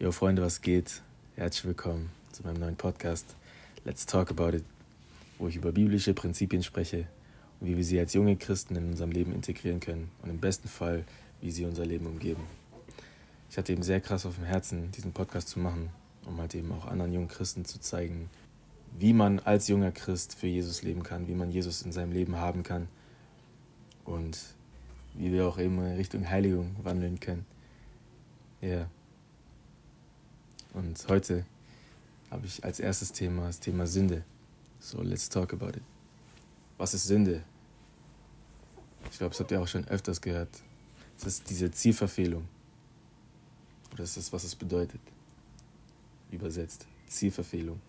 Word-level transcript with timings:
Jo 0.00 0.12
Freunde, 0.12 0.40
was 0.40 0.62
geht? 0.62 1.02
Herzlich 1.36 1.66
willkommen 1.66 2.10
zu 2.32 2.42
meinem 2.42 2.58
neuen 2.58 2.76
Podcast 2.76 3.36
Let's 3.84 4.06
Talk 4.06 4.30
About 4.30 4.56
It, 4.56 4.64
wo 5.38 5.46
ich 5.48 5.56
über 5.56 5.72
biblische 5.72 6.14
Prinzipien 6.14 6.62
spreche 6.62 7.06
und 7.60 7.66
wie 7.66 7.76
wir 7.76 7.84
sie 7.84 8.00
als 8.00 8.14
junge 8.14 8.36
Christen 8.36 8.76
in 8.76 8.88
unserem 8.92 9.10
Leben 9.10 9.34
integrieren 9.34 9.78
können 9.78 10.10
und 10.22 10.30
im 10.30 10.40
besten 10.40 10.68
Fall, 10.68 11.04
wie 11.42 11.50
sie 11.50 11.66
unser 11.66 11.84
Leben 11.84 12.06
umgeben. 12.06 12.44
Ich 13.50 13.58
hatte 13.58 13.74
eben 13.74 13.82
sehr 13.82 14.00
krass 14.00 14.24
auf 14.24 14.36
dem 14.36 14.44
Herzen, 14.44 14.90
diesen 14.92 15.12
Podcast 15.12 15.50
zu 15.50 15.58
machen, 15.58 15.90
um 16.24 16.40
halt 16.40 16.54
eben 16.54 16.72
auch 16.72 16.86
anderen 16.86 17.12
jungen 17.12 17.28
Christen 17.28 17.66
zu 17.66 17.78
zeigen, 17.78 18.30
wie 18.98 19.12
man 19.12 19.38
als 19.38 19.68
junger 19.68 19.92
Christ 19.92 20.34
für 20.34 20.46
Jesus 20.46 20.82
leben 20.82 21.02
kann, 21.02 21.28
wie 21.28 21.34
man 21.34 21.50
Jesus 21.50 21.82
in 21.82 21.92
seinem 21.92 22.12
Leben 22.12 22.36
haben 22.36 22.62
kann 22.62 22.88
und 24.06 24.38
wie 25.12 25.30
wir 25.30 25.46
auch 25.46 25.58
eben 25.58 25.78
in 25.78 25.96
Richtung 25.96 26.26
Heiligung 26.26 26.74
wandeln 26.84 27.20
können. 27.20 27.44
Ja. 28.62 28.68
Yeah. 28.68 28.86
Und 30.72 31.04
heute 31.08 31.44
habe 32.30 32.46
ich 32.46 32.62
als 32.64 32.78
erstes 32.80 33.12
Thema 33.12 33.46
das 33.46 33.60
Thema 33.60 33.86
Sünde. 33.86 34.24
So, 34.78 35.02
let's 35.02 35.28
talk 35.28 35.52
about 35.52 35.70
it. 35.70 35.82
Was 36.78 36.94
ist 36.94 37.06
Sünde? 37.06 37.42
Ich 39.10 39.18
glaube, 39.18 39.30
das 39.30 39.40
habt 39.40 39.50
ihr 39.50 39.60
auch 39.60 39.68
schon 39.68 39.86
öfters 39.88 40.20
gehört. 40.20 40.62
Es 41.18 41.26
ist 41.26 41.50
diese 41.50 41.70
Zielverfehlung. 41.70 42.48
Oder 43.92 44.04
ist 44.04 44.16
das, 44.16 44.32
was 44.32 44.44
es 44.44 44.54
bedeutet? 44.54 45.00
Übersetzt. 46.30 46.86
Zielverfehlung. 47.06 47.80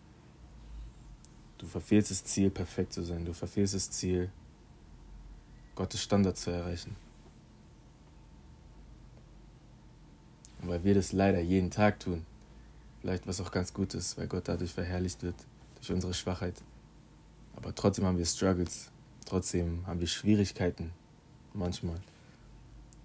Du 1.58 1.68
verfehlst 1.68 2.10
das 2.10 2.24
Ziel, 2.24 2.50
perfekt 2.50 2.92
zu 2.94 3.04
sein. 3.04 3.24
Du 3.24 3.34
verfehlst 3.34 3.76
das 3.76 3.92
Ziel, 3.92 4.32
Gottes 5.76 6.02
Standard 6.02 6.36
zu 6.36 6.50
erreichen. 6.50 6.96
Und 10.62 10.70
weil 10.70 10.84
wir 10.84 10.96
das 10.96 11.12
leider 11.12 11.40
jeden 11.40 11.70
Tag 11.70 12.00
tun, 12.00 12.26
Vielleicht 13.02 13.26
was 13.26 13.42
auch 13.42 13.52
ganz 13.52 13.74
gut 13.74 13.94
ist, 13.96 14.18
weil 14.18 14.28
Gott 14.28 14.48
dadurch 14.48 14.74
verherrlicht 14.74 15.24
wird, 15.24 15.36
durch 15.76 15.92
unsere 15.92 16.14
Schwachheit. 16.14 16.56
Aber 17.56 17.74
trotzdem 17.74 18.06
haben 18.06 18.18
wir 18.18 18.26
Struggles, 18.26 18.90
trotzdem 19.26 19.86
haben 19.88 20.00
wir 20.00 20.08
Schwierigkeiten 20.08 20.92
manchmal 21.54 22.00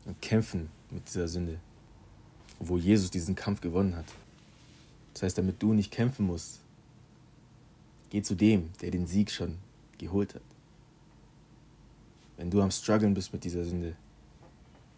und 0.04 0.20
kämpfen 0.20 0.68
mit 0.90 1.08
dieser 1.08 1.28
Sünde, 1.28 1.58
obwohl 2.60 2.80
Jesus 2.80 3.10
diesen 3.10 3.34
Kampf 3.34 3.60
gewonnen 3.60 3.96
hat. 3.96 4.06
Das 5.14 5.22
heißt, 5.22 5.38
damit 5.38 5.62
du 5.62 5.72
nicht 5.72 5.90
kämpfen 5.90 6.26
musst, 6.26 6.60
geh 8.10 8.22
zu 8.22 8.34
dem, 8.34 8.70
der 8.82 8.90
den 8.90 9.06
Sieg 9.06 9.30
schon 9.30 9.56
geholt 9.98 10.34
hat. 10.34 10.42
Wenn 12.36 12.50
du 12.50 12.60
am 12.60 12.70
Struggeln 12.70 13.14
bist 13.14 13.32
mit 13.32 13.44
dieser 13.44 13.64
Sünde, 13.64 13.96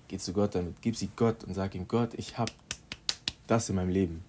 geh 0.09 0.19
zu 0.19 0.33
Gott 0.33 0.56
damit, 0.56 0.75
gib 0.83 0.97
sie 0.97 1.09
Gott 1.15 1.44
und 1.44 1.55
sag 1.55 1.75
ihm, 1.77 1.87
Gott, 1.87 2.15
ich 2.15 2.37
habe 2.37 2.53
das 3.47 3.69
in 3.69 3.77
meinem 3.77 3.91
Leben. 3.91 4.25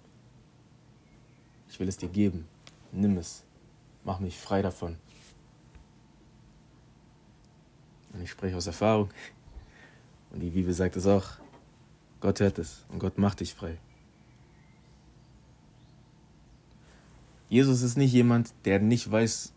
Ich 1.70 1.78
will 1.78 1.88
es 1.88 1.96
dir 1.96 2.08
geben. 2.08 2.46
Nimm 2.92 3.16
es. 3.16 3.44
Mach 4.04 4.18
mich 4.18 4.36
frei 4.36 4.60
davon. 4.60 4.96
Und 8.12 8.22
ich 8.22 8.30
spreche 8.30 8.56
aus 8.56 8.66
Erfahrung. 8.66 9.10
Und 10.30 10.40
die 10.40 10.50
Bibel 10.50 10.72
sagt 10.74 10.96
es 10.96 11.06
auch. 11.06 11.26
Gott 12.20 12.40
hört 12.40 12.58
es 12.58 12.84
und 12.90 12.98
Gott 12.98 13.16
macht 13.16 13.40
dich 13.40 13.54
frei. 13.54 13.78
Jesus 17.48 17.82
ist 17.82 17.96
nicht 17.96 18.12
jemand, 18.12 18.52
der 18.64 18.78
nicht 18.78 19.10
weiß, 19.10 19.52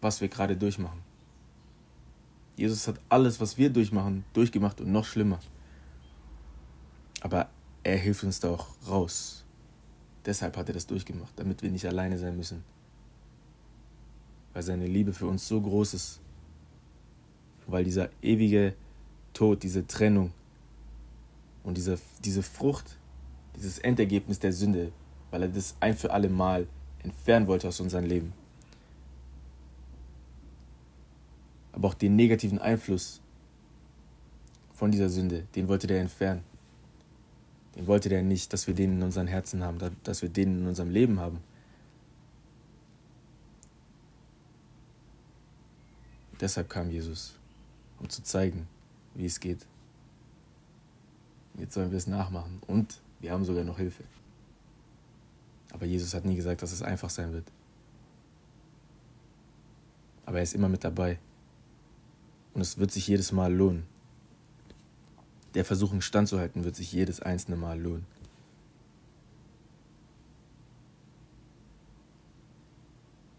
was 0.00 0.20
wir 0.20 0.28
gerade 0.28 0.56
durchmachen. 0.56 1.00
Jesus 2.56 2.88
hat 2.88 2.98
alles, 3.08 3.40
was 3.40 3.58
wir 3.58 3.70
durchmachen, 3.70 4.24
durchgemacht 4.32 4.80
und 4.80 4.90
noch 4.90 5.04
schlimmer. 5.04 5.38
Aber 7.20 7.48
er 7.84 7.96
hilft 7.96 8.24
uns 8.24 8.40
da 8.40 8.50
auch 8.50 8.68
raus. 8.88 9.44
Deshalb 10.24 10.56
hat 10.56 10.68
er 10.68 10.74
das 10.74 10.86
durchgemacht, 10.86 11.32
damit 11.36 11.62
wir 11.62 11.70
nicht 11.70 11.86
alleine 11.86 12.18
sein 12.18 12.36
müssen. 12.36 12.64
Weil 14.52 14.62
seine 14.62 14.86
Liebe 14.86 15.12
für 15.12 15.26
uns 15.26 15.46
so 15.46 15.60
groß 15.60 15.94
ist. 15.94 16.20
Weil 17.66 17.84
dieser 17.84 18.10
ewige 18.22 18.74
Tod, 19.32 19.62
diese 19.62 19.86
Trennung 19.86 20.32
und 21.64 21.76
diese, 21.76 21.98
diese 22.24 22.42
Frucht, 22.42 22.96
dieses 23.56 23.78
Endergebnis 23.78 24.38
der 24.38 24.52
Sünde, 24.52 24.92
weil 25.30 25.42
er 25.42 25.48
das 25.48 25.76
ein 25.80 25.96
für 25.96 26.12
alle 26.12 26.28
Mal 26.28 26.66
entfernen 27.02 27.46
wollte 27.46 27.68
aus 27.68 27.80
unserem 27.80 28.06
Leben. 28.06 28.32
Aber 31.72 31.88
auch 31.88 31.94
den 31.94 32.16
negativen 32.16 32.58
Einfluss 32.58 33.20
von 34.72 34.90
dieser 34.90 35.08
Sünde, 35.08 35.46
den 35.54 35.68
wollte 35.68 35.86
der 35.86 36.00
entfernen. 36.00 36.42
Wollte 37.86 38.08
der 38.08 38.22
nicht, 38.22 38.52
dass 38.52 38.66
wir 38.66 38.74
den 38.74 38.94
in 38.94 39.02
unseren 39.02 39.28
Herzen 39.28 39.62
haben, 39.62 39.78
dass 40.02 40.22
wir 40.22 40.28
den 40.28 40.62
in 40.62 40.66
unserem 40.66 40.90
Leben 40.90 41.20
haben. 41.20 41.38
Deshalb 46.40 46.68
kam 46.68 46.90
Jesus, 46.90 47.34
um 48.00 48.08
zu 48.08 48.22
zeigen, 48.22 48.68
wie 49.14 49.26
es 49.26 49.40
geht. 49.40 49.64
Jetzt 51.56 51.74
sollen 51.74 51.90
wir 51.90 51.98
es 51.98 52.06
nachmachen 52.06 52.60
und 52.66 53.00
wir 53.20 53.32
haben 53.32 53.44
sogar 53.44 53.64
noch 53.64 53.78
Hilfe. 53.78 54.04
Aber 55.72 55.86
Jesus 55.86 56.14
hat 56.14 56.24
nie 56.24 56.36
gesagt, 56.36 56.62
dass 56.62 56.72
es 56.72 56.82
einfach 56.82 57.10
sein 57.10 57.32
wird. 57.32 57.50
Aber 60.26 60.38
er 60.38 60.42
ist 60.42 60.54
immer 60.54 60.68
mit 60.68 60.84
dabei. 60.84 61.18
Und 62.54 62.60
es 62.60 62.78
wird 62.78 62.90
sich 62.90 63.06
jedes 63.06 63.32
Mal 63.32 63.52
lohnen 63.52 63.86
der 65.54 65.64
Versuchung 65.64 66.00
standzuhalten, 66.00 66.64
wird 66.64 66.76
sich 66.76 66.92
jedes 66.92 67.20
einzelne 67.20 67.56
Mal 67.56 67.80
lohnen. 67.80 68.06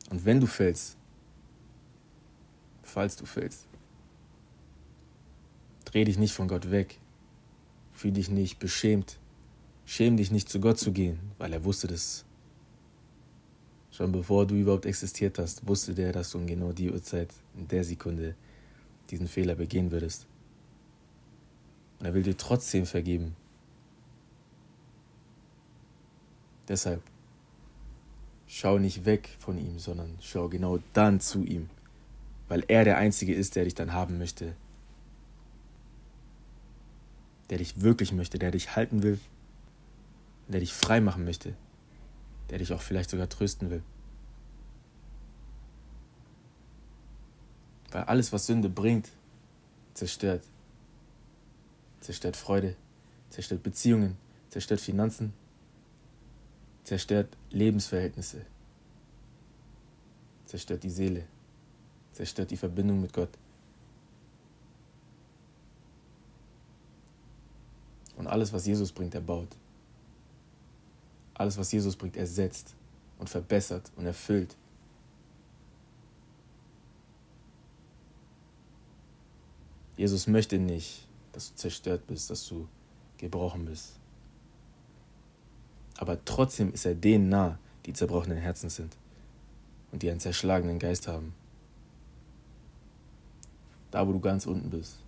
Und 0.09 0.25
wenn 0.25 0.39
du 0.39 0.47
fällst, 0.47 0.97
falls 2.81 3.15
du 3.15 3.25
fällst, 3.25 3.67
dreh 5.85 6.03
dich 6.03 6.17
nicht 6.17 6.33
von 6.33 6.47
Gott 6.47 6.71
weg. 6.71 6.99
Fühl 7.93 8.11
dich 8.11 8.29
nicht 8.29 8.59
beschämt. 8.59 9.19
Schäm 9.85 10.17
dich 10.17 10.31
nicht 10.31 10.49
zu 10.49 10.59
Gott 10.59 10.79
zu 10.79 10.91
gehen, 10.91 11.19
weil 11.37 11.53
er 11.53 11.63
wusste 11.63 11.87
das. 11.87 12.25
Schon 13.91 14.11
bevor 14.11 14.45
du 14.45 14.55
überhaupt 14.55 14.85
existiert 14.85 15.39
hast, 15.39 15.67
wusste 15.67 15.93
der, 15.93 16.13
dass 16.13 16.31
du 16.31 16.37
um 16.37 16.47
genau 16.47 16.71
die 16.71 16.91
Uhrzeit, 16.91 17.33
in 17.57 17.67
der 17.67 17.83
Sekunde, 17.83 18.35
diesen 19.09 19.27
Fehler 19.27 19.55
begehen 19.55 19.91
würdest. 19.91 20.28
Und 21.99 22.05
er 22.05 22.13
will 22.13 22.23
dir 22.23 22.37
trotzdem 22.37 22.85
vergeben. 22.85 23.35
Deshalb 26.67 27.01
schau 28.47 28.77
nicht 28.77 29.05
weg 29.05 29.35
von 29.39 29.57
ihm, 29.57 29.79
sondern 29.79 30.17
schau 30.21 30.47
genau 30.47 30.79
dann 30.93 31.19
zu 31.19 31.43
ihm, 31.43 31.69
weil 32.47 32.63
er 32.67 32.83
der 32.83 32.97
Einzige 32.97 33.33
ist, 33.33 33.55
der 33.55 33.65
dich 33.65 33.75
dann 33.75 33.91
haben 33.91 34.17
möchte, 34.17 34.55
der 37.49 37.57
dich 37.57 37.81
wirklich 37.81 38.13
möchte, 38.13 38.39
der 38.39 38.51
dich 38.51 38.75
halten 38.75 39.03
will, 39.03 39.19
der 40.47 40.59
dich 40.59 40.73
frei 40.73 41.01
machen 41.01 41.25
möchte, 41.25 41.55
der 42.49 42.59
dich 42.59 42.71
auch 42.71 42.81
vielleicht 42.81 43.09
sogar 43.09 43.29
trösten 43.29 43.69
will. 43.69 43.83
Weil 47.91 48.03
alles, 48.03 48.31
was 48.31 48.45
Sünde 48.45 48.69
bringt, 48.69 49.09
zerstört 49.95 50.43
zerstört 51.99 52.35
Freude, 52.35 52.75
zerstört 53.29 53.63
Beziehungen, 53.63 54.17
zerstört 54.49 54.81
Finanzen, 54.81 55.33
zerstört 56.83 57.35
Lebensverhältnisse, 57.51 58.45
zerstört 60.45 60.83
die 60.83 60.89
Seele, 60.89 61.25
zerstört 62.13 62.51
die 62.51 62.57
Verbindung 62.57 63.01
mit 63.01 63.13
Gott. 63.13 63.29
Und 68.17 68.27
alles, 68.27 68.51
was 68.51 68.65
Jesus 68.65 68.91
bringt, 68.91 69.15
er 69.15 69.21
baut. 69.21 69.55
Alles, 71.35 71.57
was 71.57 71.71
Jesus 71.71 71.95
bringt, 71.95 72.17
ersetzt 72.17 72.75
und 73.17 73.29
verbessert 73.29 73.91
und 73.95 74.05
erfüllt. 74.05 74.57
Jesus 79.95 80.27
möchte 80.27 80.57
nicht, 80.57 81.08
dass 81.31 81.51
du 81.51 81.55
zerstört 81.55 82.07
bist, 82.07 82.29
dass 82.29 82.47
du 82.47 82.67
gebrochen 83.17 83.65
bist. 83.65 83.93
Aber 85.97 86.23
trotzdem 86.23 86.73
ist 86.73 86.85
er 86.85 86.95
denen 86.95 87.29
nah, 87.29 87.59
die 87.85 87.93
zerbrochenen 87.93 88.37
Herzen 88.37 88.69
sind 88.69 88.95
und 89.91 90.01
die 90.01 90.09
einen 90.09 90.19
zerschlagenen 90.19 90.79
Geist 90.79 91.07
haben. 91.07 91.33
Da, 93.91 94.07
wo 94.07 94.13
du 94.13 94.19
ganz 94.19 94.45
unten 94.45 94.69
bist, 94.69 94.99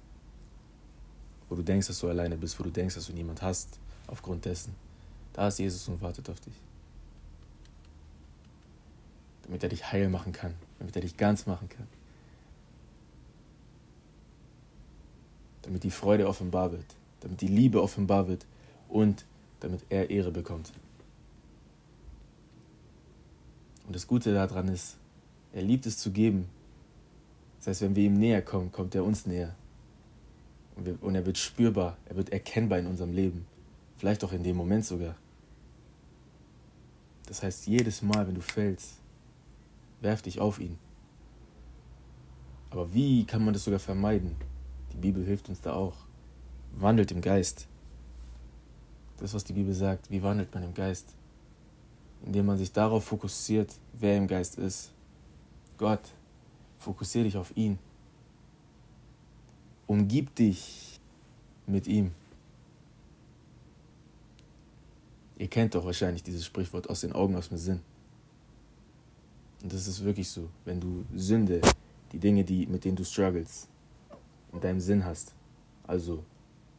wo 1.47 1.55
du 1.55 1.61
denkst, 1.61 1.87
dass 1.87 1.99
du 1.99 2.09
alleine 2.09 2.37
bist, 2.37 2.59
wo 2.59 2.63
du 2.63 2.71
denkst, 2.71 2.95
dass 2.95 3.07
du 3.07 3.13
niemand 3.13 3.41
hast, 3.41 3.79
aufgrund 4.07 4.45
dessen, 4.45 4.75
da 5.33 5.47
ist 5.47 5.59
Jesus 5.59 5.87
und 5.87 6.01
wartet 6.01 6.29
auf 6.29 6.39
dich. 6.39 6.53
Damit 9.43 9.63
er 9.63 9.69
dich 9.69 9.91
heil 9.91 10.09
machen 10.09 10.33
kann, 10.33 10.55
damit 10.79 10.95
er 10.95 11.01
dich 11.01 11.15
ganz 11.15 11.45
machen 11.45 11.69
kann. 11.69 11.87
Damit 15.61 15.83
die 15.83 15.91
Freude 15.91 16.27
offenbar 16.27 16.71
wird, 16.71 16.85
damit 17.21 17.41
die 17.41 17.47
Liebe 17.47 17.81
offenbar 17.81 18.27
wird 18.27 18.45
und 18.89 19.25
damit 19.59 19.81
er 19.89 20.09
Ehre 20.09 20.31
bekommt. 20.31 20.71
Und 23.85 23.95
das 23.95 24.07
Gute 24.07 24.33
daran 24.33 24.67
ist, 24.67 24.97
er 25.53 25.63
liebt 25.63 25.85
es 25.85 25.97
zu 25.97 26.11
geben. 26.11 26.47
Das 27.57 27.67
heißt, 27.67 27.81
wenn 27.81 27.95
wir 27.95 28.05
ihm 28.05 28.17
näher 28.17 28.41
kommen, 28.41 28.71
kommt 28.71 28.95
er 28.95 29.03
uns 29.03 29.25
näher. 29.25 29.55
Und, 30.75 30.85
wir, 30.85 31.03
und 31.03 31.15
er 31.15 31.25
wird 31.25 31.37
spürbar, 31.37 31.97
er 32.05 32.15
wird 32.15 32.29
erkennbar 32.29 32.79
in 32.79 32.87
unserem 32.87 33.13
Leben. 33.13 33.45
Vielleicht 33.97 34.23
auch 34.23 34.31
in 34.31 34.43
dem 34.43 34.55
Moment 34.55 34.85
sogar. 34.85 35.15
Das 37.27 37.43
heißt, 37.43 37.67
jedes 37.67 38.01
Mal, 38.01 38.27
wenn 38.27 38.35
du 38.35 38.41
fällst, 38.41 38.93
werf 39.99 40.21
dich 40.21 40.39
auf 40.39 40.59
ihn. 40.59 40.77
Aber 42.71 42.93
wie 42.93 43.25
kann 43.25 43.43
man 43.43 43.53
das 43.53 43.65
sogar 43.65 43.79
vermeiden? 43.79 44.35
Die 44.93 44.97
Bibel 44.97 45.23
hilft 45.25 45.49
uns 45.49 45.61
da 45.61 45.73
auch. 45.73 45.95
Wandelt 46.73 47.11
im 47.11 47.21
Geist. 47.21 47.67
Das, 49.17 49.33
was 49.33 49.43
die 49.43 49.53
Bibel 49.53 49.73
sagt, 49.73 50.09
wie 50.09 50.23
wandelt 50.23 50.53
man 50.53 50.63
im 50.63 50.73
Geist? 50.73 51.13
Indem 52.25 52.47
man 52.47 52.57
sich 52.57 52.71
darauf 52.71 53.03
fokussiert, 53.03 53.73
wer 53.93 54.17
im 54.17 54.27
Geist 54.27 54.57
ist. 54.57 54.91
Gott, 55.77 56.01
fokussiere 56.79 57.25
dich 57.25 57.37
auf 57.37 57.55
ihn. 57.55 57.77
Umgib 59.87 60.33
dich 60.35 60.99
mit 61.67 61.87
ihm. 61.87 62.11
Ihr 65.37 65.47
kennt 65.47 65.73
doch 65.73 65.85
wahrscheinlich 65.85 66.23
dieses 66.23 66.45
Sprichwort 66.45 66.89
aus 66.89 67.01
den 67.01 67.13
Augen, 67.13 67.35
aus 67.35 67.49
dem 67.49 67.57
Sinn. 67.57 67.81
Und 69.63 69.73
das 69.73 69.87
ist 69.87 70.03
wirklich 70.03 70.29
so. 70.29 70.49
Wenn 70.65 70.79
du 70.79 71.03
Sünde, 71.15 71.61
die 72.11 72.19
Dinge, 72.19 72.43
die, 72.43 72.67
mit 72.67 72.85
denen 72.85 72.95
du 72.95 73.03
struggles, 73.03 73.67
in 74.53 74.61
deinem 74.61 74.79
Sinn 74.79 75.05
hast, 75.05 75.33
also 75.83 76.23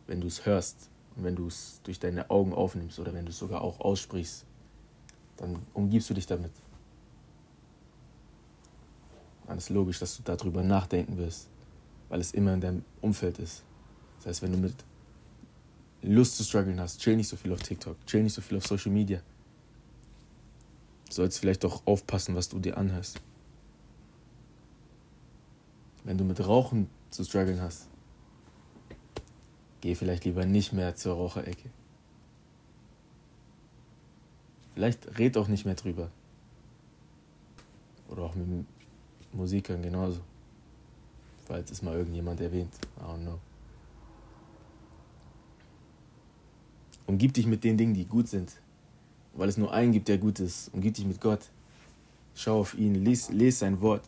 wenn 0.07 0.21
du 0.21 0.27
es 0.27 0.47
hörst 0.47 0.91
und 1.17 1.25
wenn 1.25 1.37
du 1.37 1.47
es 1.47 1.81
durch 1.85 1.99
deine 1.99 2.31
Augen 2.31 2.53
aufnimmst 2.53 2.99
oder 2.99 3.15
wenn 3.15 3.25
du 3.25 3.31
es 3.31 3.39
sogar 3.39 3.63
auch 3.63 3.81
aussprichst, 3.81 4.45
dann 5.37 5.59
umgibst 5.75 6.09
du 6.11 6.15
dich 6.15 6.27
damit. 6.27 6.53
Dann 9.47 9.59
ist 9.59 9.71
logisch, 9.71 9.99
dass 9.99 10.17
du 10.17 10.23
darüber 10.23 10.63
nachdenken 10.63 11.19
wirst, 11.19 11.49
weil 12.09 12.21
es 12.21 12.33
immer 12.33 12.55
in 12.55 12.61
deinem 12.61 12.85
Umfeld 13.01 13.39
ist. 13.39 13.65
Das 14.19 14.27
heißt, 14.27 14.43
wenn 14.43 14.53
du 14.53 14.59
mit 14.59 14.75
Lust 16.03 16.37
zu 16.37 16.45
strugglen 16.45 16.81
hast, 16.81 17.01
chill 17.01 17.17
nicht 17.17 17.29
so 17.29 17.37
viel 17.37 17.53
auf 17.53 17.63
TikTok, 17.63 17.97
chill 18.07 18.23
nicht 18.23 18.35
so 18.35 18.41
viel 18.41 18.59
auf 18.59 18.67
Social 18.67 18.93
Media. 18.93 19.21
Du 21.07 21.13
sollst 21.13 21.39
vielleicht 21.39 21.65
auch 21.65 21.83
aufpassen, 21.87 22.35
was 22.35 22.49
du 22.49 22.59
dir 22.59 22.77
anhörst. 22.77 23.21
Wenn 26.05 26.19
du 26.19 26.25
mit 26.25 26.45
Rauchen 26.47 26.89
zu 27.13 27.25
strugglen 27.25 27.61
hast, 27.61 27.89
geh 29.81 29.95
vielleicht 29.95 30.25
lieber 30.25 30.45
nicht 30.45 30.73
mehr 30.73 30.97
zur 30.97 31.15
Raucherecke. 31.15 31.71
Vielleicht 34.75 35.19
red 35.19 35.37
auch 35.37 35.49
nicht 35.49 35.67
mehr 35.67 35.75
drüber. 35.75 36.11
Oder 38.09 38.23
auch 38.23 38.35
mit 38.35 38.67
Musikern 39.33 39.83
genauso. 39.83 40.21
Falls 41.45 41.71
es 41.71 41.83
mal 41.83 41.95
irgendjemand 41.95 42.41
erwähnt. 42.41 42.73
I 42.99 43.03
don't 43.03 43.23
know. 43.23 43.39
Umgib 47.07 47.35
dich 47.35 47.47
mit 47.47 47.63
den 47.65 47.77
Dingen, 47.77 47.93
die 47.93 48.07
gut 48.07 48.29
sind. 48.29 48.59
Weil 49.35 49.49
es 49.51 49.59
nur 49.59 49.73
einen 49.73 49.93
gibt, 49.93 50.09
der 50.09 50.17
gut 50.17 50.41
ist. 50.41 50.73
Umgib 50.73 50.95
dich 50.95 51.05
mit 51.05 51.21
Gott. 51.21 51.41
Schau 52.35 52.61
auf 52.61 52.75
ihn, 52.75 52.95
lies, 52.95 53.29
lies 53.29 53.59
sein 53.59 53.81
Wort. 53.83 54.03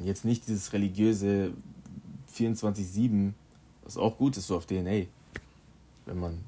Und 0.00 0.06
jetzt 0.06 0.24
nicht 0.24 0.48
dieses 0.48 0.72
religiöse 0.72 1.52
24-7, 2.34 3.34
was 3.84 3.98
auch 3.98 4.16
gut 4.16 4.34
ist, 4.38 4.46
so 4.46 4.56
auf 4.56 4.70
ey, 4.70 5.08
wenn 6.06 6.18
man 6.18 6.38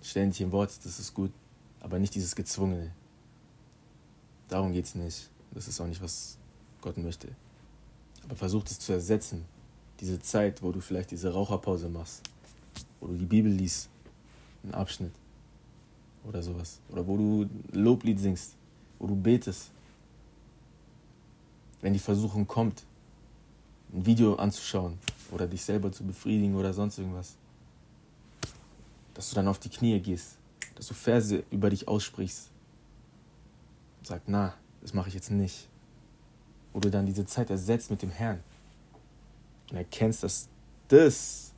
ständig 0.00 0.40
im 0.40 0.52
Wort 0.52 0.70
ist, 0.70 0.86
das 0.86 1.00
ist 1.00 1.12
gut. 1.12 1.32
Aber 1.80 1.98
nicht 1.98 2.14
dieses 2.14 2.36
Gezwungene. 2.36 2.92
Darum 4.46 4.72
geht 4.72 4.84
es 4.84 4.94
nicht. 4.94 5.30
Das 5.50 5.66
ist 5.66 5.80
auch 5.80 5.88
nicht, 5.88 6.00
was 6.00 6.38
Gott 6.80 6.96
möchte. 6.96 7.26
Aber 8.22 8.36
versuch 8.36 8.62
es 8.66 8.78
zu 8.78 8.92
ersetzen. 8.92 9.46
Diese 9.98 10.20
Zeit, 10.20 10.62
wo 10.62 10.70
du 10.70 10.80
vielleicht 10.80 11.10
diese 11.10 11.32
Raucherpause 11.32 11.88
machst, 11.88 12.22
wo 13.00 13.08
du 13.08 13.14
die 13.14 13.26
Bibel 13.26 13.50
liest, 13.50 13.88
einen 14.62 14.74
Abschnitt 14.74 15.12
oder 16.22 16.40
sowas. 16.40 16.78
Oder 16.88 17.04
wo 17.04 17.16
du 17.16 17.50
Loblied 17.72 18.20
singst, 18.20 18.54
wo 19.00 19.08
du 19.08 19.16
betest. 19.16 19.72
Wenn 21.80 21.92
die 21.92 21.98
Versuchung 21.98 22.46
kommt, 22.46 22.84
ein 23.92 24.06
Video 24.06 24.34
anzuschauen 24.36 24.98
oder 25.30 25.46
dich 25.46 25.64
selber 25.64 25.90
zu 25.90 26.04
befriedigen 26.04 26.54
oder 26.54 26.72
sonst 26.72 26.98
irgendwas, 26.98 27.36
dass 29.14 29.30
du 29.30 29.34
dann 29.34 29.48
auf 29.48 29.58
die 29.58 29.68
Knie 29.68 29.98
gehst, 30.00 30.36
dass 30.74 30.86
du 30.86 30.94
Verse 30.94 31.42
über 31.50 31.70
dich 31.70 31.88
aussprichst 31.88 32.50
und 33.98 34.06
sagst, 34.06 34.28
na, 34.28 34.54
das 34.80 34.94
mache 34.94 35.08
ich 35.08 35.14
jetzt 35.14 35.30
nicht. 35.30 35.68
Du 36.72 36.88
dann 36.88 37.04
diese 37.04 37.26
Zeit 37.26 37.50
ersetzt 37.50 37.90
mit 37.90 38.00
dem 38.00 38.10
Herrn 38.10 38.40
und 39.70 39.76
erkennst, 39.76 40.22
dass 40.22 40.48
das, 40.88 41.52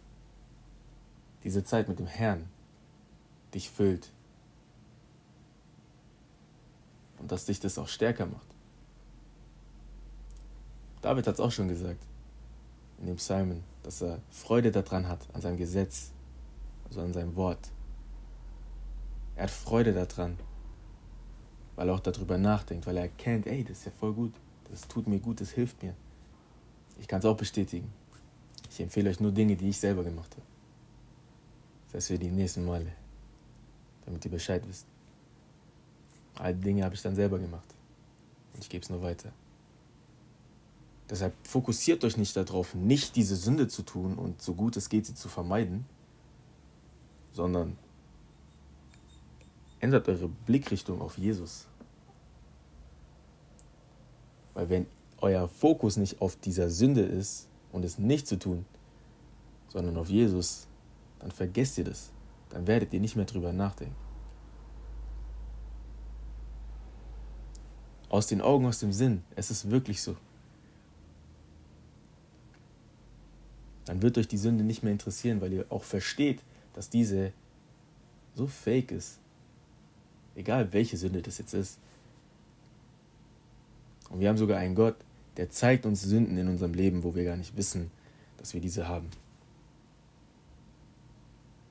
diese 1.45 1.63
Zeit 1.65 1.89
mit 1.89 1.99
dem 1.99 2.07
Herrn, 2.07 2.49
dich 3.55 3.71
füllt. 3.71 4.11
Und 7.19 7.31
dass 7.31 7.45
dich 7.45 7.61
das 7.61 7.79
auch 7.79 7.89
stärker 7.89 8.27
macht. 8.27 8.47
David 11.03 11.27
hat 11.27 11.35
es 11.35 11.41
auch 11.41 11.51
schon 11.51 11.69
gesagt 11.69 12.01
in 12.99 13.07
dem 13.07 13.17
Psalmen, 13.17 13.65
dass 13.83 14.01
er 14.01 14.21
Freude 14.31 14.71
daran 14.71 15.09
hat, 15.09 15.27
an 15.33 15.41
seinem 15.41 15.57
Gesetz, 15.57 16.13
also 16.87 17.01
an 17.01 17.13
seinem 17.13 17.35
Wort. 17.35 17.71
Er 19.35 19.45
hat 19.45 19.51
Freude 19.51 19.93
daran, 19.93 20.39
weil 21.75 21.89
er 21.89 21.95
auch 21.95 22.01
darüber 22.01 22.39
nachdenkt, 22.39 22.87
weil 22.87 22.97
er 22.97 23.05
erkennt, 23.05 23.47
ey, 23.47 23.65
das 23.65 23.79
ist 23.79 23.87
ja 23.87 23.93
voll 23.99 24.13
gut, 24.13 24.33
das 24.71 24.87
tut 24.87 25.09
mir 25.09 25.19
gut, 25.19 25.41
das 25.41 25.51
hilft 25.51 25.83
mir. 25.83 25.95
Ich 27.01 27.09
kann 27.09 27.19
es 27.19 27.25
auch 27.25 27.37
bestätigen. 27.37 27.93
Ich 28.71 28.81
empfehle 28.81 29.11
euch 29.11 29.19
nur 29.19 29.33
Dinge, 29.33 29.57
die 29.57 29.71
ich 29.71 29.79
selber 29.79 30.05
gemacht 30.05 30.33
habe. 30.33 30.47
Das 31.87 31.95
heißt 31.95 32.09
für 32.09 32.19
die 32.19 32.31
nächsten 32.31 32.65
Male 32.65 32.93
damit 34.05 34.25
ihr 34.25 34.31
Bescheid 34.31 34.63
wisst. 34.67 34.87
All 36.39 36.55
die 36.55 36.61
Dinge 36.61 36.85
habe 36.85 36.95
ich 36.95 37.03
dann 37.03 37.15
selber 37.15 37.39
gemacht. 37.39 37.75
Und 38.55 38.63
ich 38.63 38.69
gebe 38.69 38.83
es 38.83 38.91
nur 38.91 39.03
weiter. 39.03 39.33
Deshalb 41.13 41.35
fokussiert 41.47 42.03
euch 42.03 42.17
nicht 42.17 42.37
darauf, 42.37 42.75
nicht 42.75 43.15
diese 43.15 43.37
Sünde 43.37 43.69
zu 43.69 43.83
tun 43.83 44.19
und 44.19 44.43
so 44.43 44.55
gut 44.55 44.77
es 44.77 44.89
geht, 44.89 45.07
sie 45.07 45.15
zu 45.15 45.29
vermeiden, 45.29 45.85
sondern 47.33 47.77
ändert 49.79 50.09
eure 50.09 50.29
Blickrichtung 50.29 51.01
auf 51.01 51.17
Jesus. 51.17 51.69
Weil 54.55 54.69
wenn 54.69 54.87
euer 55.21 55.47
Fokus 55.49 55.97
nicht 55.97 56.21
auf 56.21 56.35
dieser 56.35 56.69
Sünde 56.69 57.03
ist 57.03 57.47
und 57.71 57.85
es 57.85 57.99
nicht 57.99 58.27
zu 58.27 58.39
tun, 58.39 58.65
sondern 59.69 59.97
auf 59.99 60.09
Jesus, 60.09 60.67
dann 61.21 61.31
vergesst 61.31 61.79
ihr 61.79 61.85
das 61.85 62.11
dann 62.53 62.67
werdet 62.67 62.93
ihr 62.93 63.01
nicht 63.01 63.17
mehr 63.17 63.25
drüber 63.25 63.53
nachdenken. 63.53 63.97
Aus 68.11 68.27
den 68.27 68.43
Augen, 68.43 68.67
aus 68.67 68.79
dem 68.81 68.93
Sinn, 68.93 69.25
es 69.37 69.51
ist 69.51 69.71
wirklich 69.71 70.03
so. 70.03 70.17
Dann 73.85 74.03
wird 74.03 74.19
euch 74.19 74.29
die 74.29 74.39
Sünde 74.39 74.65
nicht 74.65 74.83
mehr 74.83 74.93
interessieren, 74.93 75.41
weil 75.41 75.53
ihr 75.53 75.67
auch 75.69 75.85
versteht, 75.85 76.41
dass 76.75 76.89
diese 76.89 77.33
so 78.35 78.47
fake 78.47 78.93
ist. 78.93 79.19
Egal 80.35 80.73
welche 80.73 80.97
Sünde 80.97 81.21
das 81.21 81.39
jetzt 81.39 81.53
ist. 81.53 81.79
Und 84.09 84.21
wir 84.21 84.29
haben 84.29 84.39
sogar 84.39 84.59
einen 84.59 84.75
Gott, 84.75 84.97
der 85.37 85.51
zeigt 85.51 85.87
uns 85.87 86.03
Sünden 86.03 86.37
in 86.39 86.49
unserem 86.49 86.75
Leben, 86.75 87.03
wo 87.03 87.15
wir 87.15 87.25
gar 87.25 87.37
nicht 87.37 87.57
wissen, 87.57 87.91
dass 88.39 88.55
wir 88.55 88.61
diese 88.61 88.89
haben 88.89 89.09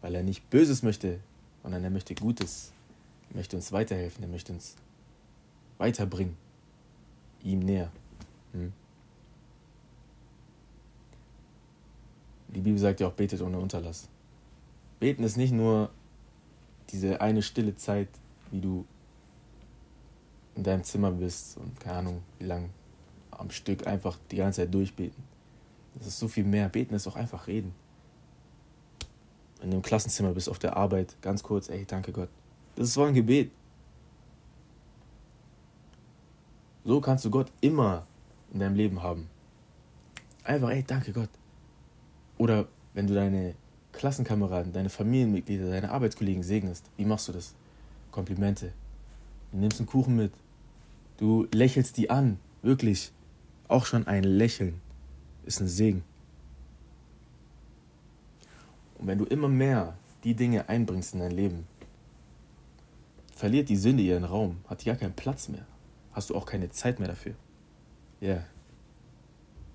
weil 0.01 0.15
er 0.15 0.23
nicht 0.23 0.49
Böses 0.49 0.83
möchte, 0.83 1.19
sondern 1.61 1.83
er 1.83 1.89
möchte 1.89 2.15
Gutes. 2.15 2.71
Er 3.29 3.37
möchte 3.37 3.55
uns 3.55 3.71
weiterhelfen, 3.71 4.23
er 4.23 4.29
möchte 4.29 4.51
uns 4.51 4.75
weiterbringen, 5.77 6.35
ihm 7.43 7.59
näher. 7.59 7.91
Hm? 8.51 8.73
Die 12.53 12.59
Bibel 12.59 12.77
sagt 12.77 12.99
ja 12.99 13.07
auch, 13.07 13.13
betet 13.13 13.41
ohne 13.41 13.57
Unterlass. 13.59 14.07
Beten 14.99 15.23
ist 15.23 15.37
nicht 15.37 15.53
nur 15.53 15.89
diese 16.89 17.21
eine 17.21 17.41
stille 17.41 17.75
Zeit, 17.75 18.09
wie 18.51 18.59
du 18.59 18.85
in 20.55 20.63
deinem 20.63 20.83
Zimmer 20.83 21.11
bist 21.11 21.57
und 21.57 21.79
keine 21.79 21.97
Ahnung, 21.97 22.23
wie 22.39 22.45
lang 22.45 22.69
am 23.31 23.49
Stück 23.49 23.87
einfach 23.87 24.17
die 24.29 24.35
ganze 24.35 24.61
Zeit 24.61 24.73
durchbeten. 24.73 25.23
Das 25.95 26.07
ist 26.07 26.19
so 26.19 26.27
viel 26.27 26.43
mehr. 26.43 26.69
Beten 26.69 26.93
ist 26.93 27.07
auch 27.07 27.15
einfach 27.15 27.47
reden 27.47 27.73
in 29.61 29.71
einem 29.71 29.81
Klassenzimmer 29.81 30.33
bist, 30.33 30.49
auf 30.49 30.59
der 30.59 30.75
Arbeit, 30.75 31.15
ganz 31.21 31.43
kurz, 31.43 31.69
ey, 31.69 31.85
danke 31.85 32.11
Gott. 32.11 32.29
Das 32.75 32.87
ist 32.87 32.93
so 32.93 33.03
ein 33.03 33.13
Gebet. 33.13 33.51
So 36.83 36.99
kannst 36.99 37.25
du 37.25 37.29
Gott 37.29 37.51
immer 37.61 38.07
in 38.53 38.59
deinem 38.59 38.75
Leben 38.75 39.03
haben. 39.03 39.29
Einfach, 40.43 40.69
ey, 40.69 40.83
danke 40.83 41.13
Gott. 41.13 41.29
Oder 42.41 42.67
wenn 42.95 43.05
du 43.05 43.13
deine 43.13 43.53
Klassenkameraden, 43.91 44.73
deine 44.73 44.89
Familienmitglieder, 44.89 45.69
deine 45.69 45.91
Arbeitskollegen 45.91 46.41
segnest, 46.41 46.89
wie 46.97 47.05
machst 47.05 47.27
du 47.27 47.33
das? 47.33 47.53
Komplimente. 48.09 48.73
Du 49.51 49.59
nimmst 49.59 49.79
einen 49.79 49.85
Kuchen 49.85 50.15
mit. 50.15 50.33
Du 51.17 51.47
lächelst 51.53 51.97
die 51.97 52.09
an, 52.09 52.39
wirklich. 52.63 53.11
Auch 53.67 53.85
schon 53.85 54.07
ein 54.07 54.23
Lächeln 54.23 54.81
ist 55.45 55.59
ein 55.59 55.67
Segen. 55.67 56.03
Und 58.97 59.05
wenn 59.05 59.19
du 59.19 59.25
immer 59.25 59.47
mehr 59.47 59.93
die 60.23 60.33
Dinge 60.33 60.67
einbringst 60.67 61.13
in 61.13 61.19
dein 61.19 61.29
Leben, 61.29 61.67
verliert 63.35 63.69
die 63.69 63.77
Sünde 63.77 64.01
ihren 64.01 64.23
Raum, 64.23 64.57
hat 64.67 64.83
gar 64.83 64.95
keinen 64.95 65.13
Platz 65.13 65.47
mehr. 65.47 65.67
Hast 66.11 66.31
du 66.31 66.35
auch 66.35 66.47
keine 66.47 66.71
Zeit 66.71 66.97
mehr 66.97 67.09
dafür. 67.09 67.35
Ja, 68.19 68.29
yeah. 68.29 68.45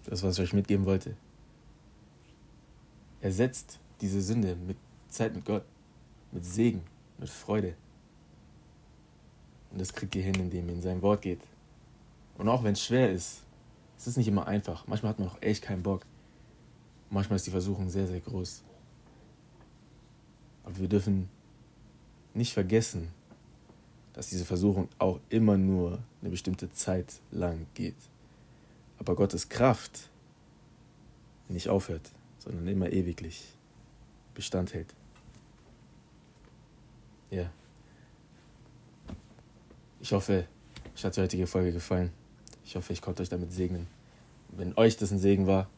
das, 0.07 0.25
was 0.25 0.37
ich 0.37 0.43
euch 0.43 0.53
mitgeben 0.53 0.85
wollte. 0.85 1.15
Ersetzt 3.27 3.81
diese 4.01 4.23
Sünde 4.23 4.55
mit 4.55 4.77
Zeit 5.09 5.35
mit 5.35 5.45
Gott, 5.45 5.65
mit 6.31 6.45
Segen, 6.45 6.81
mit 7.19 7.29
Freude. 7.29 7.75
Und 9.73 9.81
das 9.81 9.93
kriegt 9.93 10.15
ihr 10.15 10.23
hin, 10.23 10.37
indem 10.37 10.69
ihr 10.69 10.75
in 10.75 10.81
sein 10.81 11.03
Wort 11.03 11.23
geht. 11.23 11.41
Und 12.39 12.49
auch 12.49 12.63
wenn 12.63 12.75
es 12.75 12.85
schwer 12.85 13.11
ist, 13.11 13.43
es 13.99 14.07
ist 14.07 14.17
nicht 14.17 14.29
immer 14.29 14.47
einfach. 14.47 14.87
Manchmal 14.87 15.11
hat 15.11 15.19
man 15.19 15.27
auch 15.27 15.43
echt 15.43 15.65
keinen 15.65 15.83
Bock. 15.83 16.07
Manchmal 17.11 17.35
ist 17.35 17.49
die 17.49 17.51
Versuchung 17.51 17.89
sehr, 17.89 18.07
sehr 18.07 18.21
groß. 18.21 18.63
Aber 20.63 20.79
wir 20.79 20.89
dürfen 20.89 21.29
nicht 22.33 22.53
vergessen, 22.53 23.09
dass 24.13 24.31
diese 24.31 24.45
Versuchung 24.45 24.89
auch 25.01 25.19
immer 25.31 25.57
nur 25.57 25.99
eine 26.21 26.31
bestimmte 26.31 26.71
Zeit 26.71 27.21
lang 27.33 27.67
geht. 27.75 27.97
Aber 29.01 29.17
Gottes 29.17 29.49
Kraft 29.49 30.11
nicht 31.49 31.69
aufhört, 31.69 32.13
sondern 32.47 32.67
immer 32.69 32.91
ewiglich 32.91 33.45
Bestand 34.35 34.73
hält. 34.73 34.95
Ja. 37.31 37.51
Ich 40.01 40.13
hoffe, 40.13 40.47
euch 40.95 41.05
hat 41.05 41.17
die 41.17 41.21
heutige 41.21 41.47
Folge 41.47 41.73
gefallen. 41.73 42.13
Ich 42.65 42.77
hoffe, 42.77 42.93
ich 42.93 43.03
konnte 43.03 43.23
euch 43.23 43.29
damit 43.29 43.53
segnen. 43.53 43.89
Wenn 44.51 44.77
euch 44.77 44.97
das 44.97 45.11
ein 45.11 45.19
Segen 45.19 45.47
war, 45.47 45.69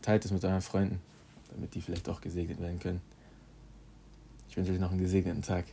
teilt 0.00 0.24
es 0.24 0.30
mit 0.30 0.44
euren 0.44 0.62
Freunden, 0.62 1.00
damit 1.50 1.74
die 1.74 1.82
vielleicht 1.82 2.08
auch 2.08 2.20
gesegnet 2.20 2.58
werden 2.60 2.78
können. 2.78 3.02
Ich 4.48 4.56
wünsche 4.56 4.72
euch 4.72 4.80
noch 4.80 4.90
einen 4.90 5.00
gesegneten 5.00 5.42
Tag. 5.42 5.66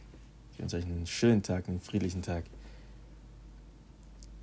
Ich 0.51 0.59
wünsche 0.59 0.75
euch 0.75 0.86
einen 0.86 1.07
schönen 1.07 1.41
Tag, 1.41 1.69
einen 1.69 1.79
friedlichen 1.79 2.21
Tag. 2.21 2.43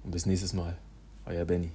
Und 0.02 0.12
bis 0.12 0.25
nächstes 0.25 0.55
Mal. 0.55 0.78
Euer 1.26 1.45
Benny. 1.45 1.73